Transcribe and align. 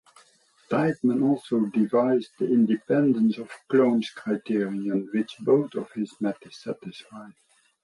Tideman 0.67 1.21
also 1.23 1.65
devised 1.67 2.29
the 2.39 2.47
independence 2.51 3.37
of 3.37 3.51
clones 3.67 4.09
criterion 4.09 5.07
which 5.13 5.35
both 5.41 5.75
of 5.75 5.91
his 5.91 6.11
methods 6.19 6.57
satisfy. 6.57 7.27